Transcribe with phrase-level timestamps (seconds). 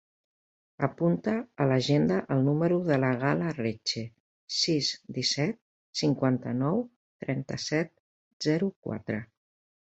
[0.85, 1.33] Apunta
[1.65, 4.03] a l'agenda el número de la Gal·la Reche:
[4.61, 4.89] sis,
[5.19, 5.61] disset,
[6.01, 6.81] cinquanta-nou,
[7.27, 7.95] trenta-set,
[8.49, 9.21] zero, quatre.